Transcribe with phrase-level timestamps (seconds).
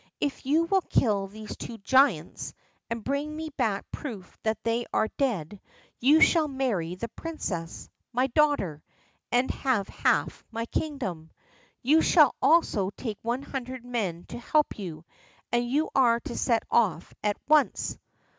[0.19, 2.55] If you will kill these two giants,
[2.89, 5.61] and bring me back proof that they are dead,
[5.99, 8.81] you shall marry the princess, my daughter,
[9.31, 11.29] and have half my kingdom.
[11.83, 15.05] You shall also take one hundred men to help you,
[15.51, 17.99] and you are to set off at once."